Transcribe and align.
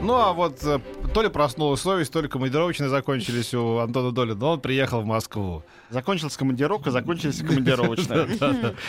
Ну, 0.00 0.14
а 0.14 0.32
вот 0.32 0.62
э, 0.62 0.78
то 1.12 1.22
ли 1.22 1.28
проснулась 1.28 1.80
совесть, 1.80 2.12
то 2.12 2.20
ли 2.20 2.28
командировочные 2.28 2.88
закончились 2.88 3.52
у 3.54 3.78
Антона 3.78 4.12
Доли, 4.12 4.32
но 4.32 4.52
он 4.52 4.60
приехал 4.60 5.00
в 5.00 5.04
Москву. 5.04 5.64
Закончилась 5.90 6.36
командировка, 6.36 6.90
закончилась 6.90 7.38
командировочная. 7.46 8.28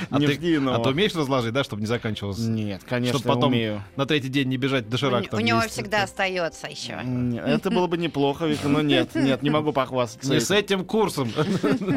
А 0.09 0.19
ты 0.19 0.57
а 0.67 0.79
ты 0.79 0.89
умеешь 0.89 1.15
разложить, 1.15 1.53
да, 1.53 1.63
чтобы 1.63 1.81
не 1.81 1.87
заканчивалось? 1.87 2.39
Нет, 2.39 2.83
конечно, 2.87 3.19
Чтобы 3.19 3.35
потом 3.35 3.53
на 3.95 4.05
третий 4.05 4.29
день 4.29 4.49
не 4.49 4.57
бежать 4.57 4.85
не- 4.89 5.27
там 5.27 5.39
у 5.39 5.43
него 5.43 5.61
всегда 5.61 6.03
остается 6.03 6.67
еще. 6.67 6.99
Это 7.45 7.71
было 7.71 7.87
бы 7.87 7.97
неплохо, 7.97 8.45
Вика, 8.45 8.67
но 8.67 8.81
нет, 8.81 9.09
нет, 9.15 9.41
не 9.41 9.49
могу 9.49 9.73
похвастаться. 9.73 10.31
Не 10.31 10.39
с 10.39 10.51
этим 10.51 10.85
курсом. 10.85 11.31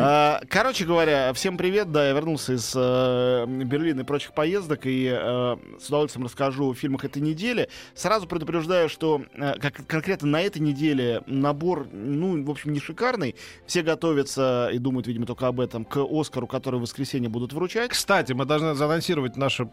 А, 0.05 0.41
Короче 0.49 0.85
говоря, 0.85 1.33
всем 1.33 1.57
привет. 1.57 1.93
Да, 1.93 2.07
я 2.09 2.13
вернулся 2.13 2.55
из 2.55 2.73
э, 2.75 3.47
Берлина 3.47 4.01
и 4.01 4.05
прочих 4.05 4.33
поездок 4.33 4.87
и 4.87 5.09
э, 5.13 5.57
с 5.81 5.89
удовольствием 5.89 6.25
расскажу 6.25 6.71
о 6.71 6.75
фильмах 6.75 7.05
этой 7.05 7.21
недели. 7.23 7.69
Сразу 7.95 8.27
предупреждаю, 8.27 8.89
что 8.89 9.02
э, 9.03 9.55
как, 9.59 9.87
конкретно 9.87 10.29
на 10.29 10.41
этой 10.43 10.61
неделе 10.61 11.23
набор, 11.27 11.87
ну, 11.93 12.43
в 12.45 12.51
общем, 12.51 12.73
не 12.73 12.81
шикарный. 12.81 13.35
Все 13.67 13.83
готовятся 13.83 14.71
и 14.73 14.79
думают, 14.79 15.07
видимо, 15.07 15.27
только 15.27 15.47
об 15.47 15.61
этом 15.61 15.85
к 15.85 15.99
Оскару, 15.99 16.47
который 16.47 16.79
в 16.79 16.83
воскресенье 16.83 17.29
будут 17.29 17.53
вручать. 17.53 17.91
Кстати, 17.91 18.33
мы 18.33 18.45
должны 18.45 18.75
заанонсировать 18.75 19.37
наше... 19.37 19.69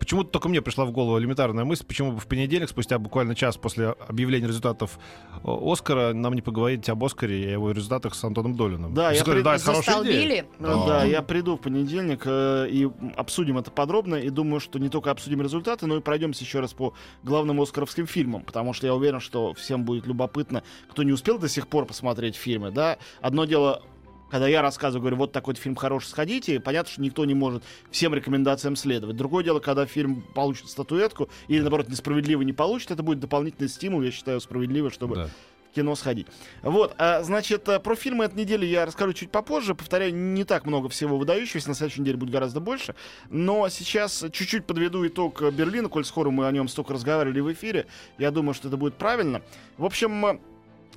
Почему-то 0.00 0.30
только 0.30 0.48
мне 0.48 0.62
пришла 0.62 0.86
в 0.86 0.90
голову 0.92 1.18
элементарная 1.20 1.64
мысль, 1.64 1.84
почему 1.84 2.12
бы 2.12 2.18
в 2.20 2.26
понедельник, 2.26 2.68
спустя 2.70 2.98
буквально 2.98 3.34
час 3.34 3.56
после 3.58 3.90
объявления 4.08 4.48
результатов 4.48 4.98
э, 5.34 5.38
Оскара, 5.44 6.14
нам 6.14 6.32
не 6.34 6.40
поговорить 6.42 6.88
об 6.88 7.04
Оскаре 7.04 7.42
и 7.44 7.46
о 7.46 7.50
его 7.52 7.70
результатах 7.70 8.14
с 8.14 8.24
Антоном 8.24 8.56
Долиным. 8.56 8.94
Да, 8.94 9.12
я 9.12 9.22
говорю, 9.22 9.40
при- 9.40 9.44
да, 9.44 9.54
это 9.56 9.64
хорошая 9.64 10.02
идея. 10.02 10.46
Ну 10.58 10.86
Да, 10.86 11.04
я 11.04 11.20
приду 11.22 11.56
в 11.56 11.60
понедельник 11.60 12.22
э, 12.24 12.66
и 12.70 12.88
обсудим 13.14 13.58
это 13.58 13.70
подробно. 13.70 14.16
И 14.16 14.30
думаю, 14.30 14.58
что 14.60 14.78
не 14.78 14.88
только 14.88 15.10
обсудим 15.10 15.42
результаты, 15.42 15.86
но 15.86 15.98
и 15.98 16.00
пройдемся 16.00 16.44
еще 16.44 16.60
раз 16.60 16.72
по 16.72 16.94
главным 17.22 17.60
оскаровским 17.60 18.06
фильмам. 18.06 18.42
Потому 18.42 18.72
что 18.72 18.86
я 18.86 18.94
уверен, 18.94 19.20
что 19.20 19.52
всем 19.54 19.84
будет 19.84 20.06
любопытно, 20.06 20.62
кто 20.90 21.02
не 21.02 21.12
успел 21.12 21.38
до 21.38 21.48
сих 21.48 21.68
пор 21.68 21.84
посмотреть 21.84 22.36
фильмы. 22.36 22.70
Да? 22.70 22.96
Одно 23.20 23.44
дело 23.44 23.82
когда 24.30 24.46
я 24.48 24.62
рассказываю, 24.62 25.00
говорю, 25.02 25.16
вот 25.16 25.32
такой 25.32 25.54
фильм 25.54 25.74
хороший, 25.76 26.08
сходите, 26.08 26.60
понятно, 26.60 26.92
что 26.92 27.02
никто 27.02 27.24
не 27.24 27.34
может 27.34 27.62
всем 27.90 28.14
рекомендациям 28.14 28.76
следовать. 28.76 29.16
Другое 29.16 29.44
дело, 29.44 29.60
когда 29.60 29.86
фильм 29.86 30.22
получит 30.34 30.68
статуэтку, 30.68 31.28
или, 31.48 31.60
наоборот, 31.60 31.88
несправедливо 31.88 32.42
не 32.42 32.52
получит, 32.52 32.90
это 32.90 33.02
будет 33.02 33.20
дополнительный 33.20 33.68
стимул, 33.68 34.02
я 34.02 34.10
считаю, 34.10 34.40
справедливо, 34.40 34.90
чтобы 34.90 35.14
Да. 35.16 35.28
в 35.70 35.74
кино 35.74 35.94
сходить. 35.94 36.26
Вот, 36.62 36.94
а, 36.98 37.22
значит, 37.22 37.68
э, 37.68 37.78
про 37.78 37.94
фильмы 37.94 38.24
этой 38.24 38.36
недели 38.40 38.66
я 38.66 38.86
расскажу 38.86 39.12
чуть 39.12 39.30
попозже. 39.30 39.74
Повторяю, 39.74 40.12
не 40.14 40.44
так 40.44 40.66
много 40.66 40.88
всего 40.88 41.16
выдающегося, 41.16 41.68
на 41.68 41.74
следующей 41.74 42.00
неделе 42.00 42.16
будет 42.16 42.30
гораздо 42.30 42.58
больше. 42.60 42.94
Но 43.28 43.68
сейчас 43.68 44.24
чуть-чуть 44.32 44.66
подведу 44.66 45.06
итог 45.06 45.40
Берлина, 45.52 45.88
коль 45.88 46.04
скоро 46.04 46.30
мы 46.30 46.46
о 46.48 46.52
нем 46.52 46.66
столько 46.66 46.92
разговаривали 46.94 47.38
в 47.40 47.52
эфире. 47.52 47.86
Я 48.18 48.30
думаю, 48.32 48.54
что 48.54 48.66
это 48.68 48.76
будет 48.76 48.94
правильно. 48.94 49.42
В 49.78 49.84
общем, 49.84 50.40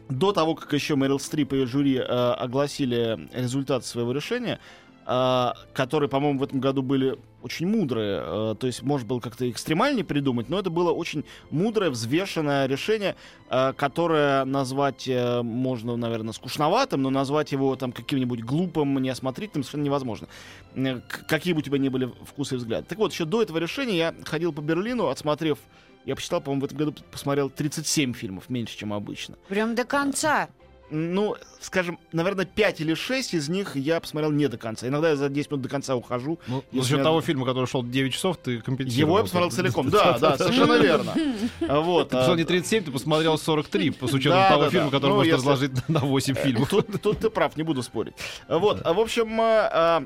до 0.09 0.31
того, 0.31 0.55
как 0.55 0.71
еще 0.73 0.95
Мэрил 0.95 1.19
Стрип 1.19 1.53
и 1.53 1.65
жюри 1.65 1.97
э, 1.97 2.03
огласили 2.03 3.27
результаты 3.33 3.85
своего 3.85 4.11
решения, 4.11 4.59
э, 5.05 5.51
которые, 5.73 6.09
по-моему, 6.09 6.39
в 6.39 6.43
этом 6.43 6.59
году 6.59 6.81
были 6.81 7.17
очень 7.41 7.67
мудрые. 7.67 8.21
э, 8.23 8.55
то 8.59 8.67
есть, 8.67 8.81
может 8.83 9.07
было 9.07 9.19
как-то 9.19 9.49
экстремальнее 9.49 10.05
придумать, 10.05 10.49
но 10.49 10.59
это 10.59 10.69
было 10.69 10.91
очень 10.91 11.25
мудрое, 11.51 11.89
взвешенное 11.89 12.65
решение, 12.67 13.15
э, 13.49 13.73
которое 13.73 14.45
назвать 14.45 15.07
э, 15.07 15.41
можно, 15.41 15.95
наверное, 15.95 16.33
скучноватым, 16.33 17.01
но 17.01 17.09
назвать 17.09 17.51
его 17.51 17.75
там 17.75 17.91
каким-нибудь 17.91 18.43
глупым, 18.43 19.01
неосмотрительным 19.01 19.63
совершенно 19.63 19.83
невозможно. 19.83 20.27
Э, 20.75 21.01
какие 21.27 21.53
бы 21.53 21.59
у 21.59 21.63
тебя 21.63 21.77
ни 21.77 21.89
были 21.89 22.11
вкусы 22.25 22.55
и 22.55 22.57
взгляды. 22.57 22.85
Так 22.87 22.97
вот, 22.97 23.11
еще 23.11 23.25
до 23.25 23.41
этого 23.41 23.57
решения 23.57 23.97
я 23.97 24.15
ходил 24.25 24.53
по 24.53 24.61
Берлину, 24.61 25.07
отсмотрев 25.07 25.59
я 26.05 26.15
посчитал, 26.15 26.41
по-моему, 26.41 26.61
в 26.61 26.65
этом 26.65 26.77
году 26.77 26.93
посмотрел 27.11 27.49
37 27.49 28.13
фильмов, 28.13 28.49
меньше, 28.49 28.77
чем 28.77 28.93
обычно. 28.93 29.35
Прям 29.47 29.75
до 29.75 29.85
конца. 29.85 30.49
Ну, 30.95 31.35
скажем, 31.59 31.97
наверное, 32.11 32.45
5 32.45 32.81
или 32.81 32.93
6 32.93 33.33
из 33.33 33.49
них 33.49 33.75
я 33.75 33.99
посмотрел 33.99 34.31
не 34.31 34.47
до 34.47 34.57
конца. 34.59 34.87
Иногда 34.87 35.09
я 35.09 35.15
за 35.15 35.27
10 35.29 35.49
минут 35.49 35.63
до 35.63 35.69
конца 35.69 35.95
ухожу. 35.95 36.39
Ну, 36.45 36.63
за 36.71 36.87
счет 36.87 36.97
я- 36.99 37.03
того 37.03 37.21
фильма, 37.21 37.45
который 37.45 37.65
шел 37.65 37.83
9 37.83 38.13
часов, 38.13 38.37
ты 38.37 38.59
компенсировал. 38.61 39.07
Его 39.09 39.17
я 39.17 39.23
посмотрел 39.23 39.49
целиком. 39.51 39.89
Да, 39.93 40.19
да, 40.19 40.37
совершенно 40.37 40.73
верно. 40.73 41.13
Вот. 41.61 42.09
Ты 42.09 42.17
а, 42.17 42.19
посмотрел 42.19 42.35
не 42.35 42.43
37, 42.43 42.83
ты 42.83 42.91
посмотрел 42.91 43.37
43, 43.39 43.95
с 44.01 44.13
учетом 44.13 44.47
того 44.47 44.69
фильма, 44.69 44.91
который 44.91 45.11
Ну, 45.11 45.17
можно 45.17 45.33
разложить 45.33 45.71
на 45.87 46.01
8 46.01 46.35
фильмов. 46.35 46.69
Тут, 46.69 47.17
ты 47.19 47.29
прав, 47.31 47.57
не 47.57 47.63
буду 47.63 47.81
спорить. 47.81 48.13
Вот, 48.47 48.81
а, 48.83 48.93
в 48.93 48.99
общем, 48.99 49.39
а, 49.41 49.69
а, 49.73 50.03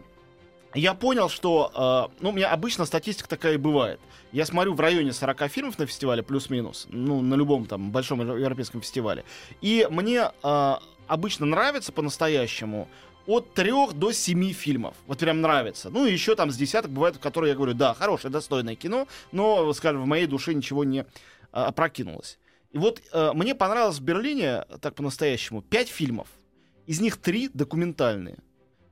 я 0.77 0.93
понял, 0.93 1.29
что, 1.29 1.71
а, 1.73 2.11
ну, 2.19 2.29
у 2.29 2.31
меня 2.31 2.51
обычно 2.51 2.85
статистика 2.85 3.27
такая 3.27 3.53
и 3.53 3.57
бывает. 3.57 3.99
Я 4.31 4.45
смотрю 4.45 4.73
в 4.73 4.79
районе 4.79 5.13
40 5.13 5.47
фильмов 5.47 5.79
на 5.79 5.85
фестивале, 5.85 6.23
плюс-минус, 6.23 6.87
ну, 6.89 7.21
на 7.21 7.35
любом 7.35 7.65
там 7.65 7.91
большом 7.91 8.21
европейском 8.21 8.81
фестивале. 8.81 9.23
И 9.61 9.87
мне 9.89 10.31
а, 10.43 10.81
обычно 11.07 11.45
нравится 11.45 11.91
по-настоящему 11.91 12.87
от 13.25 13.53
трех 13.53 13.93
до 13.93 14.11
семи 14.11 14.53
фильмов. 14.53 14.95
Вот 15.05 15.19
прям 15.19 15.41
нравится. 15.41 15.89
Ну, 15.89 16.05
и 16.05 16.11
еще 16.11 16.35
там 16.35 16.51
с 16.51 16.55
десяток 16.55 16.91
бывает, 16.91 17.17
которые 17.17 17.51
я 17.51 17.55
говорю, 17.55 17.73
да, 17.73 17.93
хорошее, 17.93 18.31
достойное 18.31 18.75
кино, 18.75 19.07
но, 19.31 19.71
скажем, 19.73 20.03
в 20.03 20.07
моей 20.07 20.27
душе 20.27 20.53
ничего 20.53 20.83
не 20.83 21.05
а, 21.51 21.67
опрокинулось. 21.67 22.39
И 22.71 22.77
вот 22.77 23.01
э, 23.11 23.31
мне 23.33 23.55
понравилось 23.55 23.99
в 23.99 24.03
Берлине, 24.03 24.65
так 24.81 24.95
по-настоящему, 24.95 25.61
пять 25.61 25.87
фильмов. 25.87 26.27
Из 26.85 26.99
них 26.99 27.17
три 27.17 27.49
документальные. 27.53 28.37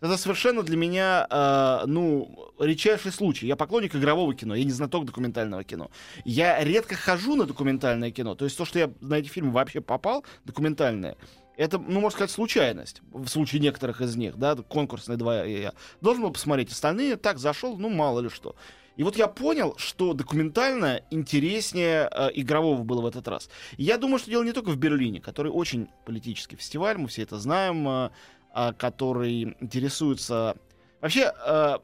Это 0.06 0.18
совершенно 0.18 0.62
для 0.62 0.78
меня, 0.78 1.26
э, 1.30 1.86
ну, 1.88 2.54
редчайший 2.60 3.12
случай. 3.12 3.48
Я 3.48 3.56
поклонник 3.56 3.96
игрового 3.96 4.36
кино, 4.36 4.54
я 4.54 4.64
не 4.64 4.72
знаток 4.72 5.06
документального 5.06 5.64
кино. 5.64 5.90
Я 6.24 6.64
редко 6.64 6.96
хожу 6.96 7.36
на 7.36 7.46
документальное 7.46 8.12
кино. 8.12 8.36
То 8.36 8.46
есть 8.46 8.56
то, 8.56 8.66
что 8.66 8.78
я 8.78 8.92
на 9.02 9.16
эти 9.16 9.30
фильмы 9.30 9.52
вообще 9.52 9.82
попал, 9.82 10.24
документальное, 10.46 11.18
это, 11.58 11.80
ну, 11.80 12.02
можно 12.02 12.12
сказать, 12.12 12.32
случайность. 12.32 13.02
В 13.12 13.28
случае 13.28 13.62
некоторых 13.62 14.02
из 14.02 14.16
них, 14.16 14.38
да, 14.38 14.56
конкурсные 14.56 15.18
два 15.18 15.44
я, 15.44 15.74
должен 16.02 16.22
был 16.22 16.32
посмотреть. 16.32 16.72
Остальные 16.72 17.16
так 17.16 17.40
зашел, 17.40 17.76
ну, 17.78 17.90
мало 17.90 18.20
ли 18.20 18.30
что. 18.30 18.56
И 18.98 19.04
вот 19.04 19.18
я 19.18 19.28
понял, 19.28 19.76
что 19.78 20.14
документально 20.14 21.02
интереснее 21.12 22.10
э, 22.12 22.30
игрового 22.34 22.84
было 22.84 23.02
в 23.02 23.06
этот 23.06 23.28
раз. 23.28 23.50
И 23.78 23.84
я 23.84 23.98
думаю, 23.98 24.20
что 24.20 24.30
дело 24.30 24.44
не 24.44 24.54
только 24.54 24.70
в 24.70 24.78
Берлине, 24.78 25.20
который 25.20 25.52
очень 25.52 25.90
политический 26.06 26.56
фестиваль, 26.56 26.98
мы 26.98 27.08
все 27.08 27.24
это 27.24 27.38
знаем, 27.38 27.88
э, 27.88 28.10
а, 28.56 28.72
который 28.72 29.58
интересуется... 29.60 30.56
Вообще, 31.02 31.34
э, 31.46 31.78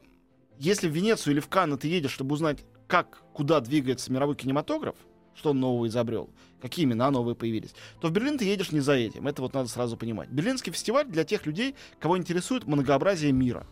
если 0.58 0.88
в 0.88 0.92
Венецию 0.92 1.34
или 1.34 1.40
в 1.40 1.48
Канны 1.48 1.76
ты 1.76 1.86
едешь, 1.86 2.12
чтобы 2.12 2.32
узнать, 2.32 2.64
как, 2.86 3.22
куда 3.34 3.60
двигается 3.60 4.10
мировой 4.10 4.36
кинематограф, 4.36 4.96
что 5.34 5.50
он 5.50 5.60
нового 5.60 5.86
изобрел, 5.86 6.30
какие 6.62 6.86
имена 6.86 7.10
новые 7.10 7.34
появились, 7.34 7.74
то 8.00 8.08
в 8.08 8.10
Берлин 8.10 8.38
ты 8.38 8.46
едешь 8.46 8.72
не 8.72 8.80
за 8.80 8.94
этим. 8.94 9.28
Это 9.28 9.42
вот 9.42 9.52
надо 9.52 9.68
сразу 9.68 9.98
понимать. 9.98 10.30
Берлинский 10.30 10.72
фестиваль 10.72 11.06
для 11.06 11.24
тех 11.24 11.44
людей, 11.44 11.74
кого 12.00 12.16
интересует 12.16 12.66
многообразие 12.66 13.32
мира. 13.32 13.66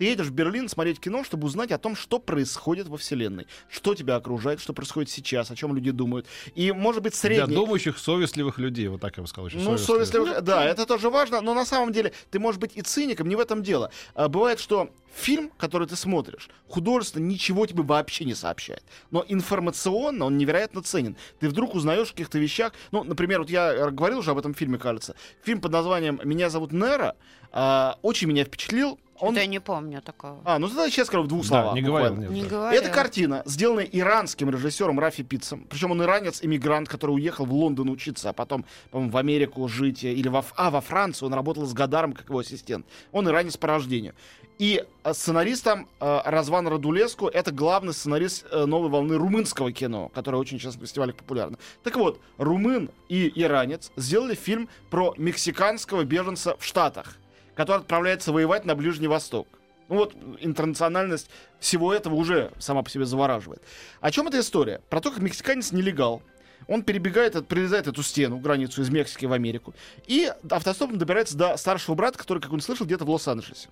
Ты 0.00 0.06
едешь 0.06 0.28
в 0.28 0.32
Берлин 0.32 0.66
смотреть 0.70 0.98
кино, 0.98 1.24
чтобы 1.24 1.46
узнать 1.46 1.72
о 1.72 1.76
том, 1.76 1.94
что 1.94 2.18
происходит 2.18 2.88
во 2.88 2.96
Вселенной, 2.96 3.46
что 3.68 3.94
тебя 3.94 4.16
окружает, 4.16 4.58
что 4.58 4.72
происходит 4.72 5.10
сейчас, 5.10 5.50
о 5.50 5.56
чем 5.56 5.74
люди 5.74 5.90
думают. 5.90 6.26
И, 6.54 6.72
может 6.72 7.02
быть, 7.02 7.12
Для 7.12 7.20
средний... 7.20 7.54
думающих, 7.54 7.98
совестливых 7.98 8.56
людей, 8.56 8.88
вот 8.88 9.02
так 9.02 9.18
я 9.18 9.22
бы 9.22 9.28
сказал. 9.28 9.48
еще 9.48 9.58
Ну, 9.58 9.76
совестливых, 9.76 10.40
да, 10.40 10.64
это 10.64 10.86
тоже 10.86 11.10
важно, 11.10 11.42
но 11.42 11.52
на 11.52 11.66
самом 11.66 11.92
деле 11.92 12.14
ты 12.30 12.38
можешь 12.38 12.58
быть 12.58 12.70
и 12.76 12.80
циником, 12.80 13.28
не 13.28 13.36
в 13.36 13.40
этом 13.40 13.62
дело. 13.62 13.92
А, 14.14 14.30
бывает, 14.30 14.58
что 14.58 14.88
фильм, 15.14 15.50
который 15.58 15.86
ты 15.86 15.96
смотришь, 15.96 16.48
художественно 16.66 17.26
ничего 17.26 17.66
тебе 17.66 17.82
вообще 17.82 18.24
не 18.24 18.34
сообщает. 18.34 18.82
Но 19.10 19.22
информационно 19.28 20.24
он 20.24 20.38
невероятно 20.38 20.82
ценен. 20.82 21.14
Ты 21.40 21.50
вдруг 21.50 21.74
узнаешь 21.74 22.08
о 22.08 22.12
каких-то 22.12 22.38
вещах. 22.38 22.72
Ну, 22.90 23.04
например, 23.04 23.40
вот 23.40 23.50
я 23.50 23.70
э, 23.70 23.90
говорил 23.90 24.20
уже 24.20 24.30
об 24.30 24.38
этом 24.38 24.54
фильме, 24.54 24.78
кажется. 24.78 25.14
Фильм 25.42 25.60
под 25.60 25.72
названием 25.72 26.20
«Меня 26.24 26.48
зовут 26.48 26.72
Нера» 26.72 27.16
а, 27.52 27.98
очень 28.02 28.28
меня 28.28 28.44
впечатлил. 28.44 28.98
Он... 29.20 29.34
Я 29.36 29.46
не 29.46 29.60
помню 29.60 30.00
такого. 30.02 30.40
А, 30.44 30.58
ну 30.58 30.68
тогда 30.68 30.88
сейчас 30.88 31.06
скажу 31.06 31.24
в 31.24 31.28
двух 31.28 31.42
Да, 31.42 31.48
словах. 31.48 31.74
не 31.74 31.82
буквально. 31.82 32.10
говорил. 32.10 32.32
Не 32.32 32.42
да. 32.42 32.48
говорю. 32.48 32.78
Это 32.78 32.90
картина, 32.90 33.42
сделанная 33.44 33.84
иранским 33.84 34.50
режиссером 34.50 34.98
Рафи 34.98 35.22
Питцем. 35.22 35.66
Причем 35.68 35.90
он 35.90 36.02
иранец-иммигрант, 36.02 36.88
который 36.88 37.12
уехал 37.12 37.44
в 37.44 37.52
Лондон 37.52 37.90
учиться, 37.90 38.30
а 38.30 38.32
потом, 38.32 38.64
по-моему, 38.90 39.12
в 39.12 39.16
Америку 39.16 39.68
жить. 39.68 40.04
Или 40.04 40.28
во, 40.28 40.44
а, 40.56 40.70
во 40.70 40.80
Францию. 40.80 41.28
Он 41.28 41.34
работал 41.34 41.66
с 41.66 41.72
Гадаром 41.72 42.12
как 42.12 42.28
его 42.28 42.38
ассистент. 42.38 42.86
Он 43.12 43.28
иранец 43.28 43.56
по 43.56 43.68
рождению. 43.68 44.14
И 44.60 44.84
э, 45.04 45.14
сценаристом 45.14 45.88
э, 46.00 46.20
Разван 46.26 46.68
Радулеску 46.68 47.28
это 47.28 47.50
главный 47.50 47.94
сценарист 47.94 48.44
э, 48.50 48.66
новой 48.66 48.90
волны 48.90 49.16
румынского 49.16 49.72
кино, 49.72 50.10
которое 50.14 50.36
очень 50.36 50.58
сейчас 50.58 50.74
на 50.74 50.82
фестивалях 50.82 51.16
популярно. 51.16 51.56
Так 51.82 51.96
вот, 51.96 52.20
румын 52.36 52.90
и 53.08 53.32
иранец 53.34 53.90
сделали 53.96 54.34
фильм 54.34 54.68
про 54.90 55.14
мексиканского 55.16 56.04
беженца 56.04 56.58
в 56.58 56.64
Штатах 56.66 57.16
который 57.60 57.80
отправляется 57.80 58.32
воевать 58.32 58.64
на 58.64 58.74
Ближний 58.74 59.06
Восток. 59.06 59.46
Ну 59.90 59.96
вот 59.96 60.14
интернациональность 60.40 61.28
всего 61.58 61.92
этого 61.92 62.14
уже 62.14 62.52
сама 62.58 62.82
по 62.82 62.88
себе 62.88 63.04
завораживает. 63.04 63.60
О 64.00 64.10
чем 64.10 64.28
эта 64.28 64.40
история? 64.40 64.80
Про 64.88 65.02
то, 65.02 65.10
как 65.10 65.20
мексиканец 65.20 65.70
нелегал. 65.70 66.22
Он 66.68 66.82
перебегает, 66.82 67.36
от- 67.36 67.48
прорезает 67.48 67.86
эту 67.86 68.02
стену, 68.02 68.38
границу 68.38 68.80
из 68.80 68.88
Мексики 68.88 69.26
в 69.26 69.32
Америку, 69.34 69.74
и 70.06 70.32
автостопом 70.48 70.96
добирается 70.96 71.36
до 71.36 71.54
старшего 71.58 71.94
брата, 71.94 72.16
который, 72.16 72.38
как 72.38 72.50
он 72.52 72.62
слышал, 72.62 72.86
где-то 72.86 73.04
в 73.04 73.10
Лос-Анджелесе. 73.10 73.68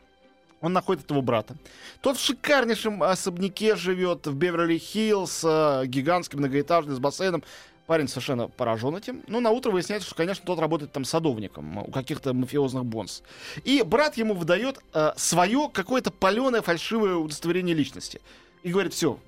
Он 0.60 0.74
находит 0.74 1.04
этого 1.04 1.22
брата. 1.22 1.56
Тот 2.02 2.18
в 2.18 2.22
шикарнейшем 2.22 3.02
особняке 3.02 3.74
живет 3.76 4.26
в 4.26 4.36
Беверли-Хиллз, 4.36 5.82
э, 5.82 5.86
гигантский 5.86 6.38
многоэтажный 6.38 6.94
с 6.94 6.98
бассейном. 6.98 7.42
Парень 7.88 8.06
совершенно 8.06 8.48
поражен 8.48 8.94
этим. 8.96 9.22
Ну, 9.28 9.40
на 9.40 9.50
утро 9.50 9.70
выясняется, 9.70 10.06
что, 10.06 10.14
конечно, 10.14 10.44
тот 10.44 10.58
работает 10.58 10.92
там 10.92 11.06
садовником 11.06 11.78
у 11.78 11.90
каких-то 11.90 12.34
мафиозных 12.34 12.84
бонс. 12.84 13.22
И 13.64 13.82
брат 13.82 14.18
ему 14.18 14.34
выдает 14.34 14.78
э, 14.92 15.12
свое 15.16 15.70
какое-то 15.72 16.10
паленое 16.10 16.60
фальшивое 16.60 17.14
удостоверение 17.14 17.74
личности. 17.74 18.20
И 18.62 18.72
говорит, 18.72 18.92
все, 18.92 19.18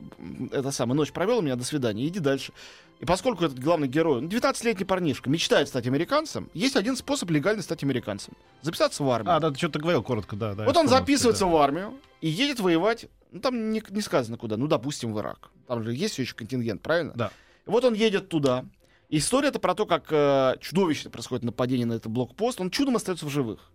это 0.53 0.73
самое, 0.73 0.95
ночь 0.95 1.11
провел 1.11 1.39
у 1.39 1.41
меня, 1.41 1.57
до 1.57 1.65
свидания, 1.65 2.07
иди 2.07 2.21
дальше. 2.21 2.53
И 2.99 3.07
поскольку 3.07 3.47
этот 3.47 3.59
главный 3.59 3.89
герой, 3.89 4.21
ну, 4.21 4.29
19-летний 4.29 4.85
парнишка, 4.85 5.31
мечтает 5.31 5.69
стать 5.69 5.87
американцем, 5.87 6.51
есть 6.53 6.77
один 6.77 6.97
способ 6.97 7.31
легально 7.31 7.63
стать 7.63 7.83
американцем. 7.83 8.35
Записаться 8.61 9.03
в 9.03 9.09
армию. 9.09 9.37
А, 9.37 9.41
да, 9.41 9.51
ты 9.51 9.57
что-то 9.57 9.79
говорил 9.79 10.03
коротко, 10.03 10.37
да. 10.37 10.53
да 10.53 10.67
Вот 10.67 10.77
он 10.77 10.87
записывается 10.87 11.47
да. 11.47 11.51
в 11.51 11.57
армию 11.57 11.95
и 12.21 12.29
едет 12.29 12.61
воевать. 12.61 13.07
Ну, 13.33 13.41
там 13.41 13.71
не, 13.71 13.83
не 13.89 14.03
сказано 14.03 14.37
куда. 14.37 14.59
Ну, 14.59 14.67
допустим, 14.67 15.15
в 15.15 15.19
Ирак. 15.19 15.49
Там 15.67 15.83
же 15.83 15.95
есть 15.95 16.19
еще 16.19 16.35
контингент, 16.35 16.83
правильно? 16.83 17.15
Да. 17.15 17.31
Вот 17.71 17.85
он 17.85 17.95
едет 17.95 18.29
туда. 18.29 18.65
История 19.11 19.49
это 19.49 19.61
про 19.61 19.77
то, 19.77 19.87
как 19.87 20.07
э, 20.11 20.57
чудовищно 20.61 21.09
происходит 21.09 21.45
нападение 21.45 21.87
на 21.87 21.93
этот 21.93 22.11
блокпост. 22.11 22.61
Он 22.61 22.69
чудом 22.69 22.97
остается 22.97 23.27
в 23.27 23.31
живых. 23.31 23.71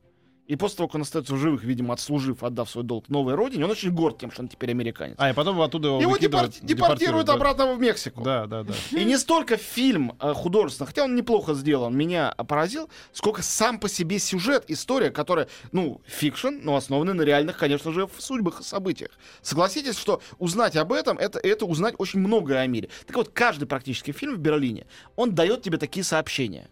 И 0.47 0.55
после 0.55 0.77
того, 0.77 0.87
как 0.87 0.95
он 0.95 1.01
остается 1.01 1.33
в 1.33 1.37
живых, 1.37 1.63
видимо, 1.63 1.93
отслужив, 1.95 2.43
отдав 2.43 2.69
свой 2.69 2.83
долг 2.83 3.09
новой 3.09 3.33
родине, 3.33 3.65
он 3.65 3.71
очень 3.71 3.91
горд 3.91 4.19
тем, 4.19 4.29
что 4.31 4.43
он 4.43 4.47
теперь 4.47 4.69
американец. 4.71 5.15
А, 5.17 5.31
и 5.31 5.33
потом 5.33 5.59
оттуда 5.59 5.87
его 5.87 6.01
Его 6.01 6.17
депорти- 6.17 6.63
депортируют 6.63 7.25
да. 7.27 7.33
обратно 7.33 7.73
в 7.73 7.79
Мексику. 7.79 8.21
Да, 8.21 8.45
да, 8.45 8.63
да. 8.63 8.73
И 8.91 9.03
не 9.05 9.17
столько 9.17 9.57
фильм 9.57 10.13
э, 10.19 10.33
художественно, 10.33 10.85
хотя 10.85 11.03
он 11.03 11.15
неплохо 11.15 11.55
сделан, 11.55 11.97
меня 11.97 12.31
поразил, 12.47 12.89
сколько 13.11 13.41
сам 13.41 13.79
по 13.79 13.89
себе 13.89 14.19
сюжет, 14.19 14.65
история, 14.67 15.09
которая, 15.09 15.47
ну, 15.71 15.99
fiction, 16.05 16.59
но 16.61 16.75
основанный 16.75 17.13
на 17.13 17.23
реальных, 17.23 17.57
конечно 17.57 17.91
же, 17.91 18.05
в 18.05 18.21
судьбах 18.21 18.61
и 18.61 18.63
событиях. 18.63 19.11
Согласитесь, 19.41 19.97
что 19.97 20.21
узнать 20.37 20.75
об 20.75 20.93
этом, 20.93 21.17
это, 21.17 21.39
это 21.39 21.65
узнать 21.65 21.95
очень 21.97 22.19
многое 22.19 22.59
о 22.59 22.67
мире. 22.67 22.89
Так 23.07 23.15
вот, 23.15 23.29
каждый 23.29 23.65
практически 23.65 24.11
фильм 24.11 24.35
в 24.35 24.39
Берлине, 24.39 24.85
он 25.15 25.33
дает 25.33 25.63
тебе 25.63 25.79
такие 25.79 26.03
сообщения. 26.03 26.69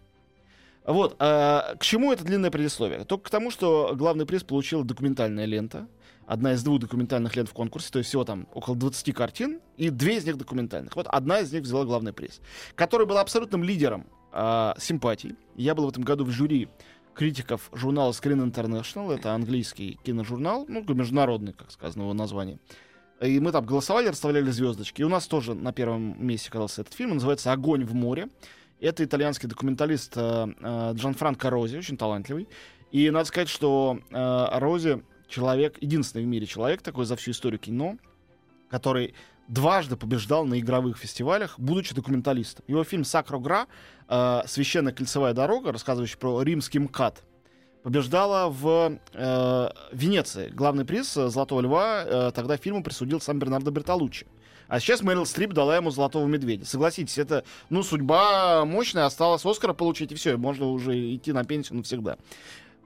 Вот, 0.84 1.16
э, 1.18 1.76
к 1.78 1.82
чему 1.82 2.12
это 2.12 2.24
длинное 2.24 2.50
предисловие? 2.50 3.04
Только 3.04 3.24
к 3.24 3.30
тому, 3.30 3.50
что 3.50 3.92
главный 3.94 4.26
приз 4.26 4.42
получила 4.44 4.84
документальная 4.84 5.46
лента. 5.46 5.88
Одна 6.26 6.52
из 6.54 6.62
двух 6.62 6.80
документальных 6.80 7.36
лент 7.36 7.48
в 7.48 7.52
конкурсе, 7.52 7.90
то 7.90 7.98
есть 7.98 8.08
всего 8.08 8.24
там 8.24 8.46
около 8.54 8.76
20 8.76 9.14
картин, 9.14 9.60
и 9.76 9.90
две 9.90 10.16
из 10.16 10.24
них 10.24 10.38
документальных. 10.38 10.96
Вот 10.96 11.06
одна 11.06 11.40
из 11.40 11.52
них 11.52 11.62
взяла 11.62 11.84
главный 11.84 12.12
приз, 12.12 12.40
который 12.74 13.06
был 13.06 13.18
абсолютным 13.18 13.62
лидером 13.62 14.06
э, 14.32 14.72
симпатий. 14.78 15.36
Я 15.56 15.74
был 15.74 15.86
в 15.86 15.90
этом 15.90 16.02
году 16.02 16.24
в 16.24 16.30
жюри 16.30 16.68
критиков 17.14 17.70
журнала 17.72 18.12
Screen 18.12 18.50
International, 18.50 19.14
это 19.14 19.34
английский 19.34 19.98
киножурнал, 20.02 20.66
ну, 20.68 20.84
международный, 20.94 21.52
как 21.52 21.70
сказано 21.70 22.02
его 22.02 22.14
название. 22.14 22.58
И 23.20 23.38
мы 23.40 23.52
там 23.52 23.64
голосовали, 23.64 24.08
расставляли 24.08 24.50
звездочки. 24.50 25.00
И 25.00 25.04
у 25.04 25.08
нас 25.08 25.26
тоже 25.26 25.54
на 25.54 25.72
первом 25.72 26.16
месте 26.24 26.48
оказался 26.48 26.82
этот 26.82 26.94
фильм, 26.94 27.14
называется 27.14 27.52
«Огонь 27.52 27.84
в 27.84 27.94
море». 27.94 28.28
Это 28.84 29.02
итальянский 29.02 29.48
документалист 29.48 30.12
э, 30.16 30.46
э, 30.60 30.92
Джанфранко 30.94 31.48
Рози, 31.48 31.78
очень 31.78 31.96
талантливый. 31.96 32.48
И 32.92 33.10
надо 33.10 33.24
сказать, 33.24 33.48
что 33.48 33.98
э, 34.10 34.58
Рози 34.58 35.02
человек, 35.26 35.78
единственный 35.80 36.24
в 36.24 36.26
мире 36.26 36.46
человек 36.46 36.82
такой 36.82 37.06
за 37.06 37.16
всю 37.16 37.30
историю 37.30 37.58
кино, 37.58 37.96
который 38.68 39.14
дважды 39.48 39.96
побеждал 39.96 40.44
на 40.44 40.60
игровых 40.60 40.98
фестивалях, 40.98 41.58
будучи 41.58 41.94
документалистом. 41.94 42.62
Его 42.68 42.84
фильм 42.84 43.04
«Сакро 43.04 43.38
Гра», 43.38 43.68
э, 44.06 44.42
«Священная 44.46 44.92
кольцевая 44.92 45.32
дорога», 45.32 45.72
рассказывающий 45.72 46.18
про 46.18 46.42
римский 46.42 46.78
МКАД, 46.78 47.24
побеждала 47.82 48.50
в 48.50 48.98
э, 49.14 49.68
Венеции. 49.92 50.50
Главный 50.50 50.84
приз 50.84 51.10
«Золотого 51.14 51.62
льва» 51.62 52.04
э, 52.04 52.32
тогда 52.34 52.58
фильму 52.58 52.82
присудил 52.82 53.18
сам 53.22 53.38
Бернардо 53.38 53.70
Бертолуччи. 53.70 54.26
А 54.68 54.80
сейчас 54.80 55.02
Мэрил 55.02 55.26
Стрип 55.26 55.52
дала 55.52 55.76
ему 55.76 55.90
«Золотого 55.90 56.26
медведя». 56.26 56.64
Согласитесь, 56.64 57.18
это, 57.18 57.44
ну, 57.70 57.82
судьба 57.82 58.64
мощная, 58.64 59.06
осталось 59.06 59.44
Оскара 59.44 59.72
получить, 59.72 60.12
и 60.12 60.14
все, 60.14 60.36
можно 60.36 60.66
уже 60.66 61.14
идти 61.14 61.32
на 61.32 61.44
пенсию 61.44 61.78
навсегда. 61.78 62.16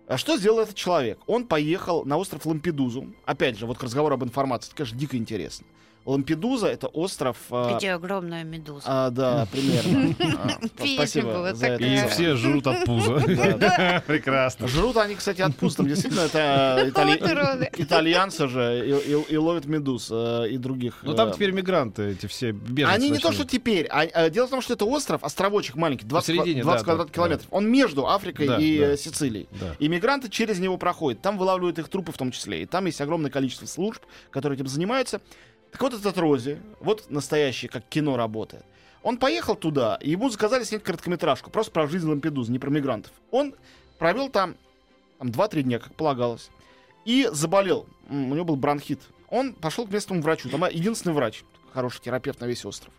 А 0.07 0.17
что 0.17 0.39
сделал 0.39 0.61
этот 0.61 0.75
человек? 0.75 1.19
Он 1.27 1.47
поехал 1.47 2.05
на 2.05 2.17
остров 2.17 2.47
Лампедузу. 2.47 3.13
Опять 3.27 3.59
же, 3.59 3.67
вот 3.67 3.79
к 3.79 3.83
разговору 3.83 4.15
об 4.15 4.25
информации, 4.25 4.69
это, 4.69 4.77
конечно, 4.77 4.99
дико 4.99 5.17
интересно. 5.17 5.67
Лампедуза— 6.09 6.67
это 6.69 6.87
остров... 6.87 7.37
а, 7.51 7.77
Где 7.77 7.93
огромная 7.93 8.43
медуза. 8.43 8.83
а, 8.87 9.11
да, 9.11 9.47
примерно. 9.53 10.15
А, 10.39 10.59
Спасибо 10.95 11.55
за 11.55 11.67
это. 11.67 11.85
И 11.85 12.09
все 12.09 12.35
жрут 12.35 12.67
от 12.67 12.87
пуза. 12.87 13.21
Прекрасно. 14.07 14.69
Жрут 14.69 14.97
они, 14.97 15.17
кстати, 15.17 15.43
от. 15.43 15.55
Там 15.57 15.87
действительно 15.87 16.23
это 16.23 16.79
уроды. 17.31 17.71
итальянцы 17.77 18.49
же 18.49 19.05
и, 19.29 19.37
ловят 19.37 19.67
медуз 19.67 20.09
э, 20.11 20.49
и 20.49 20.57
других. 20.57 21.01
Ну 21.03 21.13
там 21.13 21.29
э, 21.29 21.33
теперь 21.35 21.51
мигранты 21.51 22.13
эти 22.13 22.25
все 22.25 22.53
беженцы. 22.53 22.95
Они 22.95 23.11
не 23.11 23.19
то, 23.19 23.31
что 23.31 23.45
теперь. 23.45 23.87
а- 23.91 24.31
дело 24.31 24.47
в 24.47 24.51
том, 24.51 24.63
что 24.63 24.73
это 24.73 24.87
остров, 24.87 25.23
островочек 25.23 25.77
маленький, 25.77 26.07
20, 26.07 26.27
Посередине, 26.27 26.63
20 26.63 26.81
да, 26.81 26.85
квадратных 26.85 27.15
километров. 27.15 27.49
Он 27.51 27.71
между 27.71 28.09
Африкой 28.09 28.63
и 28.63 28.79
э, 28.81 28.97
Сицилией. 28.97 29.47
И 29.79 29.89
мигранты 29.89 30.31
через 30.31 30.59
него 30.59 30.79
проходят. 30.79 31.21
Там 31.21 31.37
вылавливают 31.37 31.79
их 31.79 31.89
трупы 31.89 32.13
в 32.13 32.17
том 32.17 32.31
числе. 32.31 32.63
И 32.63 32.67
там 32.67 32.87
есть 32.87 33.01
огромное 33.03 33.31
количество 33.31 33.67
служб, 33.67 34.03
которые 34.31 34.57
этим 34.57 34.69
занимаются. 34.69 35.21
Так 35.73 35.83
вот 35.83 35.95
этот 35.95 36.17
Рози, 36.19 36.61
вот 36.81 37.11
настоящий, 37.11 37.69
как 37.69 37.85
кино 37.89 38.17
работает. 38.17 38.65
Он 39.03 39.17
поехал 39.17 39.55
туда, 39.55 39.97
и 40.01 40.11
ему 40.11 40.29
заказали 40.29 40.65
снять 40.65 40.83
короткометражку, 40.83 41.51
просто 41.51 41.71
про 41.73 41.87
жизнь 41.87 42.09
Лампедузы, 42.09 42.51
не 42.51 42.59
про 42.59 42.71
мигрантов. 42.71 43.13
Он 43.31 43.55
провел 43.99 44.29
там, 44.29 44.57
там 45.19 45.29
2-3 45.29 45.63
дня, 45.63 45.79
как 45.79 45.95
полагалось, 45.95 46.51
и 47.05 47.29
заболел. 47.33 47.87
У 48.09 48.15
него 48.15 48.45
был 48.45 48.57
бронхит. 48.57 49.01
Он 49.31 49.53
пошел 49.53 49.87
к 49.87 49.91
местному 49.91 50.23
врачу. 50.23 50.49
Там 50.49 50.65
единственный 50.65 51.13
врач, 51.13 51.45
хороший 51.73 52.01
терапевт 52.01 52.41
на 52.41 52.47
весь 52.47 52.65
остров. 52.65 52.93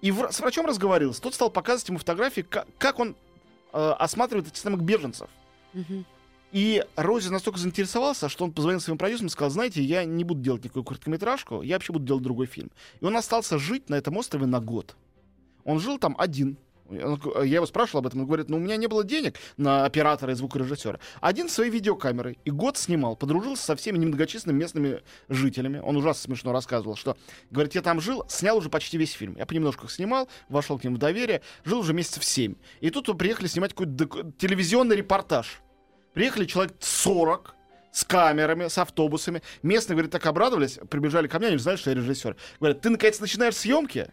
И 0.00 0.10
вра- 0.10 0.32
с 0.32 0.40
врачом 0.40 0.66
разговаривался. 0.66 1.20
Тот 1.22 1.34
стал 1.34 1.50
показывать 1.50 1.88
ему 1.88 1.98
фотографии, 1.98 2.40
ка- 2.42 2.66
как, 2.78 2.98
он 2.98 3.14
э, 3.72 3.90
осматривает 3.98 4.48
этих 4.48 4.56
самых 4.58 4.80
беженцев. 4.82 5.28
Мгм. 5.74 6.04
И 6.52 6.82
Рози 6.96 7.28
настолько 7.28 7.58
заинтересовался, 7.58 8.28
что 8.28 8.44
он 8.44 8.52
позвонил 8.52 8.80
своим 8.80 8.96
продюсерам 8.98 9.26
и 9.26 9.30
сказал, 9.30 9.50
знаете, 9.50 9.82
я 9.82 10.04
не 10.04 10.24
буду 10.24 10.40
делать 10.40 10.64
никакую 10.64 10.84
короткометражку, 10.84 11.62
я 11.62 11.76
вообще 11.76 11.92
буду 11.92 12.06
делать 12.06 12.22
другой 12.22 12.46
фильм. 12.46 12.70
И 13.00 13.04
он 13.04 13.16
остался 13.16 13.58
жить 13.58 13.90
на 13.90 13.96
этом 13.96 14.16
острове 14.16 14.46
на 14.46 14.60
год. 14.60 14.96
Он 15.64 15.78
жил 15.78 15.98
там 15.98 16.16
один. 16.18 16.56
Он- 16.88 17.20
Я 17.44 17.56
его 17.56 17.66
спрашивал 17.66 17.98
об 18.00 18.06
этом, 18.06 18.20
он 18.20 18.26
говорит, 18.26 18.48
ну 18.48 18.56
у 18.56 18.60
меня 18.60 18.76
не 18.76 18.86
было 18.86 19.04
денег 19.04 19.36
на 19.58 19.84
оператора 19.84 20.32
и 20.32 20.34
звукорежиссера. 20.34 20.98
Один 21.20 21.50
своей 21.50 21.70
видеокамерой. 21.70 22.38
И 22.46 22.50
год 22.50 22.78
снимал, 22.78 23.14
подружился 23.14 23.62
со 23.62 23.76
всеми 23.76 23.98
немногочисленными 23.98 24.58
местными 24.58 25.02
жителями. 25.28 25.80
Он 25.80 25.96
ужасно 25.98 26.22
смешно 26.22 26.52
рассказывал, 26.52 26.96
что, 26.96 27.18
говорит, 27.50 27.74
я 27.74 27.82
там 27.82 28.00
жил, 28.00 28.24
снял 28.30 28.56
уже 28.56 28.70
почти 28.70 28.96
весь 28.96 29.12
фильм. 29.12 29.36
Я 29.36 29.44
понемножку 29.44 29.84
их 29.84 29.90
снимал, 29.90 30.30
вошел 30.48 30.78
к 30.78 30.84
ним 30.84 30.94
в 30.94 30.98
доверие, 30.98 31.42
жил 31.66 31.80
уже 31.80 31.92
месяцев 31.92 32.24
семь. 32.24 32.54
И 32.80 32.88
тут 32.88 33.18
приехали 33.18 33.48
снимать 33.48 33.74
какой-то 33.74 34.32
телевизионный 34.38 34.96
репортаж. 34.96 35.60
Приехали 36.18 36.46
человек 36.46 36.74
40 36.80 37.54
с 37.92 38.02
камерами, 38.02 38.66
с 38.66 38.76
автобусами. 38.76 39.40
Местные, 39.62 39.94
говорит, 39.94 40.10
так 40.10 40.26
обрадовались, 40.26 40.80
прибежали 40.90 41.28
ко 41.28 41.38
мне, 41.38 41.46
они 41.46 41.58
знают, 41.58 41.80
что 41.80 41.90
я 41.90 41.96
режиссер. 41.96 42.34
Говорят, 42.58 42.80
ты 42.80 42.90
наконец 42.90 43.20
начинаешь 43.20 43.54
съемки? 43.54 44.10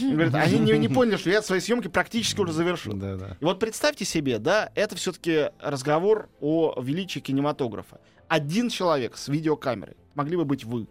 Говорят, 0.00 0.34
они 0.34 0.58
не, 0.60 0.78
не 0.78 0.88
поняли, 0.88 1.18
что 1.18 1.28
я 1.28 1.42
свои 1.42 1.60
съемки 1.60 1.88
практически 1.88 2.40
уже 2.40 2.54
завершил. 2.54 2.94
Да, 2.94 3.16
да. 3.16 3.36
И 3.38 3.44
вот 3.44 3.60
представьте 3.60 4.06
себе, 4.06 4.38
да, 4.38 4.70
это 4.74 4.96
все-таки 4.96 5.50
разговор 5.60 6.30
о 6.40 6.74
величии 6.80 7.18
кинематографа. 7.18 8.00
Один 8.28 8.70
человек 8.70 9.18
с 9.18 9.28
видеокамерой, 9.28 9.98
могли 10.14 10.38
бы 10.38 10.46
быть 10.46 10.64
вы, 10.64 10.86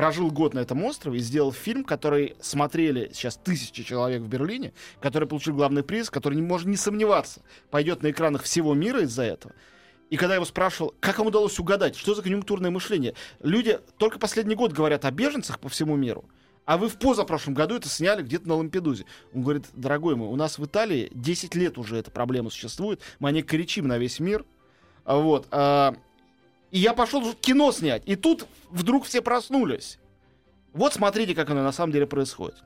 прожил 0.00 0.30
год 0.30 0.54
на 0.54 0.60
этом 0.60 0.82
острове 0.84 1.18
и 1.18 1.22
сделал 1.22 1.52
фильм, 1.52 1.84
который 1.84 2.34
смотрели 2.40 3.10
сейчас 3.12 3.36
тысячи 3.36 3.82
человек 3.82 4.22
в 4.22 4.28
Берлине, 4.28 4.72
который 4.98 5.28
получил 5.28 5.54
главный 5.54 5.82
приз, 5.82 6.08
который 6.08 6.36
не 6.36 6.42
можно 6.42 6.70
не 6.70 6.78
сомневаться, 6.78 7.42
пойдет 7.70 8.02
на 8.02 8.10
экранах 8.10 8.44
всего 8.44 8.72
мира 8.72 9.02
из-за 9.02 9.24
этого. 9.24 9.54
И 10.08 10.16
когда 10.16 10.34
я 10.34 10.36
его 10.36 10.46
спрашивал, 10.46 10.94
как 11.00 11.18
им 11.18 11.26
удалось 11.26 11.58
угадать, 11.58 11.96
что 11.96 12.14
за 12.14 12.22
конъюнктурное 12.22 12.70
мышление, 12.70 13.14
люди 13.42 13.78
только 13.98 14.18
последний 14.18 14.54
год 14.54 14.72
говорят 14.72 15.04
о 15.04 15.10
беженцах 15.10 15.58
по 15.58 15.68
всему 15.68 15.96
миру, 15.96 16.24
а 16.64 16.78
вы 16.78 16.88
в 16.88 16.96
позапрошлом 16.96 17.52
году 17.52 17.74
это 17.74 17.90
сняли 17.90 18.22
где-то 18.22 18.48
на 18.48 18.54
Лампедузе. 18.54 19.04
Он 19.34 19.42
говорит, 19.42 19.66
дорогой 19.74 20.16
мой, 20.16 20.28
у 20.28 20.36
нас 20.36 20.56
в 20.56 20.64
Италии 20.64 21.10
10 21.12 21.54
лет 21.54 21.76
уже 21.76 21.98
эта 21.98 22.10
проблема 22.10 22.48
существует, 22.48 23.02
мы 23.18 23.28
о 23.28 23.32
ней 23.32 23.42
кричим 23.42 23.86
на 23.86 23.98
весь 23.98 24.18
мир. 24.18 24.46
А 25.04 25.18
Вот. 25.18 25.46
а, 25.50 25.94
и 26.70 26.78
я 26.78 26.92
пошел 26.92 27.34
кино 27.34 27.72
снять, 27.72 28.02
и 28.06 28.16
тут 28.16 28.46
вдруг 28.70 29.04
все 29.04 29.22
проснулись. 29.22 29.98
Вот 30.72 30.94
смотрите, 30.94 31.34
как 31.34 31.50
оно 31.50 31.62
на 31.62 31.72
самом 31.72 31.92
деле 31.92 32.06
происходит. 32.06 32.56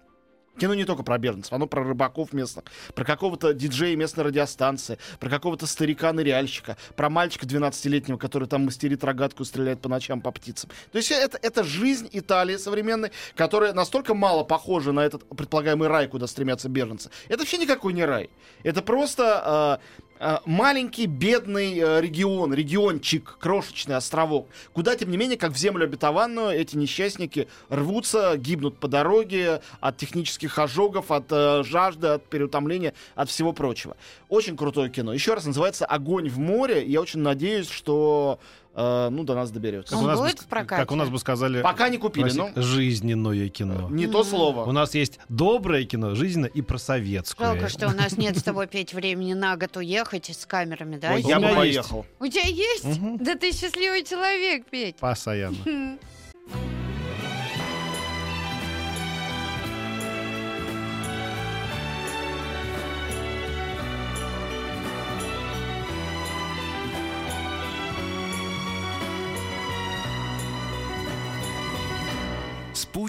Кино 0.59 0.75
не 0.75 0.85
только 0.85 1.03
про 1.03 1.19
беженцев, 1.19 1.53
оно 1.53 1.67
про 1.67 1.83
рыбаков 1.83 2.33
местных, 2.33 2.65
про 2.95 3.05
какого-то 3.05 3.55
диджея 3.55 3.97
местной 3.97 4.25
радиостанции, 4.25 4.99
про 5.19 5.29
какого-то 5.29 5.67
старика-ныряльщика, 5.67 6.77
про 6.95 7.11
мальчика 7.11 7.45
12-летнего, 7.45 8.19
который 8.19 8.47
там 8.47 8.67
мастерит 8.67 9.03
рогатку 9.03 9.43
и 9.43 9.47
стреляет 9.47 9.81
по 9.81 9.89
ночам 9.89 10.21
по 10.21 10.31
птицам. 10.31 10.71
То 10.93 10.99
есть 10.99 11.11
это, 11.11 11.39
это 11.43 11.65
жизнь 11.65 12.09
Италии 12.13 12.57
современной, 12.57 13.11
которая 13.35 13.73
настолько 13.73 14.15
мало 14.15 14.45
похожа 14.45 14.93
на 14.93 15.01
этот 15.01 15.29
предполагаемый 15.29 15.89
рай, 15.89 16.07
куда 16.07 16.29
стремятся 16.29 16.69
беженцы. 16.69 17.11
Это 17.29 17.39
вообще 17.41 17.59
никакой 17.59 17.93
не 17.93 18.05
рай. 18.05 18.31
Это 18.63 18.81
просто 18.81 19.81
э, 19.83 20.04
маленький 20.47 21.07
бедный 21.07 21.79
э, 21.79 22.01
регион, 22.01 22.55
региончик, 22.55 23.37
крошечный 23.39 23.97
островок, 23.97 24.49
куда, 24.73 24.97
тем 24.97 25.11
не 25.11 25.17
менее, 25.17 25.37
как 25.37 25.53
в 25.53 25.57
землю 25.57 25.85
обетованную, 25.85 26.51
эти 26.51 26.77
несчастники 26.77 27.49
рвутся, 27.69 28.37
гибнут 28.37 28.79
по 28.79 28.89
дороге 28.89 29.61
от 29.81 29.97
технических 29.97 30.59
ожогов, 30.59 31.11
от 31.11 31.27
э, 31.31 31.63
жажды, 31.65 32.09
от 32.09 32.27
переутомления, 32.27 32.95
от 33.15 33.29
всего 33.29 33.53
прочего. 33.53 33.97
Очень 34.29 34.57
крутое 34.57 34.91
кино. 34.91 35.13
Еще 35.13 35.35
раз, 35.35 35.45
называется 35.45 35.85
«Огонь 35.85 36.29
в 36.29 36.39
море». 36.39 36.85
Я 36.87 37.01
очень 37.01 37.21
надеюсь, 37.21 37.69
что 37.69 38.39
э, 38.75 39.09
ну, 39.11 39.25
до 39.25 39.35
нас 39.35 39.51
доберется. 39.51 39.91
Как 39.93 39.99
Он 39.99 40.05
у 40.05 40.09
нас 40.09 40.21
будет 40.21 40.37
бы, 40.37 40.43
в 40.43 40.47
прокате? 40.47 40.83
как 40.83 40.93
у 40.93 40.97
нас 40.97 41.09
бы 41.09 41.19
сказали, 41.19 41.63
Пока 41.63 41.89
не 41.89 41.99
купили, 41.99 42.31
но 42.33 42.51
жизненное 42.55 43.49
кино. 43.49 43.89
не 43.91 44.07
то 44.07 44.21
У 44.21 44.25
слово. 44.25 44.71
нас 44.73 44.95
есть 44.95 45.19
доброе 45.29 45.85
кино, 45.85 46.15
жизненное 46.15 46.51
и 46.51 46.63
просоветское. 46.63 47.47
Жалко, 47.53 47.69
что 47.69 47.89
у 47.89 47.93
нас 47.93 48.17
нет 48.19 48.39
с 48.39 48.43
тобой, 48.45 48.67
Петь, 48.67 48.95
времени 48.95 49.35
на 49.35 49.57
год 49.57 49.77
уехать 49.77 50.29
с 50.31 50.47
камерами, 50.47 50.97
да? 50.97 51.13
Ой, 51.15 51.23
у 51.23 51.29
я 51.29 51.41
бы 51.41 51.49
поехал. 51.55 52.07
У 52.19 52.27
тебя 52.27 52.43
есть? 52.47 53.01
Да 53.21 53.35
ты 53.37 53.53
счастливый 53.53 54.05
человек, 54.05 54.67
Петь. 54.71 54.97
Постоянно. 54.97 55.57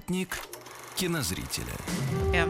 Спутник 0.06 0.38
кинозрителя. 0.96 1.74
Э, 2.32 2.46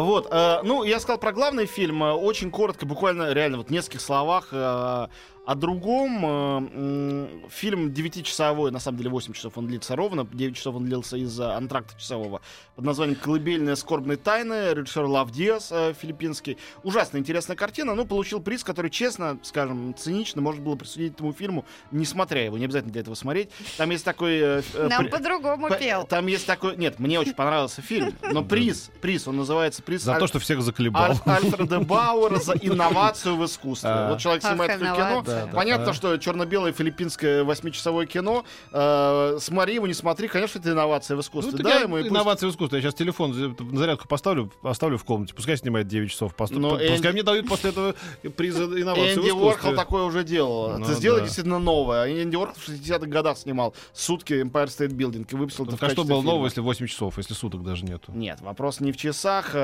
Вот, 0.00 0.26
э, 0.32 0.60
ну, 0.64 0.82
я 0.82 0.98
сказал 0.98 1.18
про 1.18 1.30
главный 1.32 1.66
фильм. 1.66 2.02
э, 2.02 2.12
Очень 2.14 2.50
коротко, 2.50 2.84
буквально, 2.84 3.32
реально, 3.32 3.58
вот 3.58 3.68
в 3.68 3.70
нескольких 3.70 4.00
словах. 4.00 4.48
э, 4.50 5.06
о 5.44 5.54
другом. 5.56 6.24
э, 6.24 6.28
м, 6.72 7.50
фильм 7.50 7.88
9-часовой, 7.90 8.70
на 8.70 8.78
самом 8.78 8.98
деле 8.98 9.10
8 9.10 9.32
часов 9.32 9.58
он 9.58 9.66
длится 9.66 9.96
ровно. 9.96 10.24
9 10.24 10.56
часов 10.56 10.76
он 10.76 10.84
длился 10.84 11.16
из-за 11.16 11.56
антракта 11.56 11.98
часового. 11.98 12.40
Под 12.76 12.84
названием 12.84 13.18
«Колыбельная 13.20 13.74
скорбной 13.74 14.16
тайны». 14.16 14.72
Режиссер 14.72 15.04
Лав 15.04 15.30
Диас, 15.32 15.70
э, 15.72 15.94
филиппинский. 16.00 16.58
Ужасно 16.84 17.18
интересная 17.18 17.56
картина. 17.56 17.94
Ну, 17.94 18.04
получил 18.06 18.40
приз, 18.40 18.62
который, 18.62 18.90
честно, 18.90 19.38
скажем, 19.42 19.94
цинично 19.96 20.40
можно 20.40 20.62
было 20.62 20.76
присудить 20.76 21.14
этому 21.14 21.32
фильму, 21.32 21.64
не 21.90 22.04
смотря 22.04 22.44
его. 22.44 22.56
Не 22.56 22.64
обязательно 22.66 22.92
для 22.92 23.00
этого 23.02 23.14
смотреть. 23.16 23.50
Там 23.76 23.90
есть 23.90 24.04
такой... 24.04 24.38
э, 24.38 24.62
э, 24.74 24.88
Нам 24.88 25.02
при- 25.04 25.10
по-другому 25.10 25.68
П- 25.68 25.78
пел. 25.78 26.06
Там 26.06 26.26
есть 26.28 26.46
такой... 26.46 26.76
Нет, 26.76 27.00
мне 27.00 27.18
очень 27.18 27.34
понравился 27.34 27.82
фильм. 27.82 28.14
Но 28.30 28.44
приз, 28.44 28.90
приз, 29.00 29.26
он 29.26 29.38
называется 29.38 29.82
приз 29.82 30.02
За 30.02 30.12
Аль- 30.14 30.20
то, 30.20 30.26
что 30.28 30.38
всех 30.38 30.62
заколебал. 30.62 31.12
Аль- 31.26 31.42
Альфреда 31.44 31.80
Бауэра 31.80 32.36
за 32.38 32.52
инновацию 32.54 33.36
в 33.36 33.44
искусстве. 33.44 33.90
А. 33.90 34.08
Вот 34.10 34.20
человек 34.20 34.42
снимает 34.42 34.78
кино. 34.78 35.24
Да, 35.32 35.46
да. 35.46 35.52
Понятно, 35.56 35.90
А. 35.90 35.94
что 35.94 36.16
черно-белое 36.16 36.72
филиппинское 36.72 37.44
восьмичасовое 37.44 38.06
кино. 38.06 38.44
э, 38.72 39.38
смотри 39.40 39.74
его, 39.74 39.86
не 39.86 39.94
смотри, 39.94 40.28
конечно, 40.28 40.58
это 40.58 40.70
инновация 40.70 41.14
в 41.14 41.18
Ну, 41.18 41.22
искусстве. 41.22 41.52
так 41.52 41.62
да, 41.62 41.74
я 41.74 41.80
ему 41.82 41.98
и 41.98 42.02
пусть- 42.02 42.12
инновация 42.12 42.48
в 42.48 42.52
искусстве. 42.52 42.78
Я 42.78 42.82
сейчас 42.82 42.94
телефон 42.94 43.56
на 43.70 43.78
зарядку 43.78 44.08
поставлю, 44.08 44.50
оставлю 44.62 44.98
в 44.98 45.04
комнате. 45.04 45.34
Пускай 45.34 45.56
снимает 45.56 45.88
9 45.88 46.10
часов. 46.10 46.34
Поступ- 46.34 46.58
Но 46.58 46.70
Пускай 46.70 46.96
Энди- 46.98 47.12
мне 47.12 47.22
дают 47.22 47.48
после 47.48 47.70
этого 47.70 47.94
приз 48.36 48.54
в 48.56 48.78
Энди. 48.78 49.30
Уорхол 49.30 49.74
такое 49.74 50.02
уже 50.04 50.24
делал. 50.24 50.78
Ну, 50.78 50.86
Ты 50.86 50.94
сделай 50.94 51.18
да. 51.18 51.24
действительно 51.24 51.58
новое. 51.58 52.02
А 52.02 52.08
Энди 52.08 52.36
Уорхол 52.36 52.56
в 52.58 52.68
60-х 52.68 53.06
годах 53.10 53.38
снимал 53.38 53.74
сутки 53.92 54.34
Empire 54.42 54.66
State 54.66 54.94
Building 54.96 55.26
и 55.30 55.34
выпустил 55.36 55.64
это 55.66 55.76
в 55.76 55.82
а 55.82 55.90
что 55.90 56.04
было 56.04 56.22
нового, 56.22 56.44
если 56.46 56.60
8 56.60 56.86
часов, 56.86 57.18
если 57.18 57.34
суток 57.34 57.62
даже 57.62 57.84
нету? 57.84 58.12
Нет, 58.12 58.40
вопрос 58.40 58.80
не 58.80 58.92
в 58.92 58.96
часах, 58.96 59.50
э, 59.54 59.58